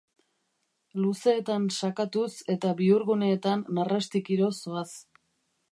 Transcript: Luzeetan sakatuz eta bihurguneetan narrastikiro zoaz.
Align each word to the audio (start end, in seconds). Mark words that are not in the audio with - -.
Luzeetan 1.01 1.67
sakatuz 1.79 2.31
eta 2.55 2.73
bihurguneetan 2.81 3.63
narrastikiro 3.81 4.53
zoaz. 4.63 4.89